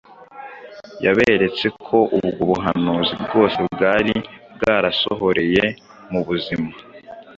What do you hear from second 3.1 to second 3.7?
bwose